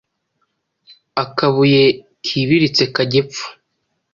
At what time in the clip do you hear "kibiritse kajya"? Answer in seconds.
2.25-3.17